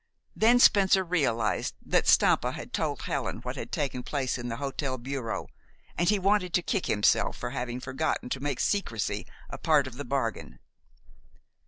[0.35, 4.97] Then Spencer realized that Stampa had told Helen what had taken place in the hotel
[4.97, 5.45] bureau,
[5.95, 9.97] and he wanted to kick himself for having forgotten to make secrecy a part of
[9.97, 10.57] the bargain.